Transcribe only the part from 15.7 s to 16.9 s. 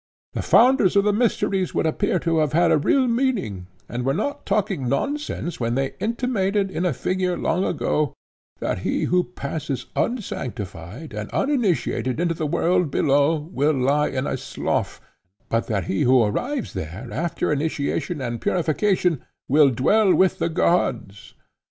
he who arrives